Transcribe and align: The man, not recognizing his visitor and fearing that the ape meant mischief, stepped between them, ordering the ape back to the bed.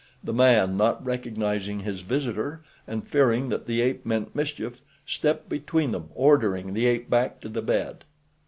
The 0.23 0.33
man, 0.33 0.77
not 0.77 1.05
recognizing 1.05 1.81
his 1.81 2.01
visitor 2.01 2.61
and 2.87 3.07
fearing 3.07 3.49
that 3.49 3.67
the 3.67 3.81
ape 3.81 4.03
meant 4.03 4.35
mischief, 4.35 4.81
stepped 5.05 5.47
between 5.47 5.91
them, 5.91 6.09
ordering 6.15 6.73
the 6.73 6.87
ape 6.87 7.07
back 7.07 7.39
to 7.41 7.49
the 7.49 7.61
bed. 7.61 8.03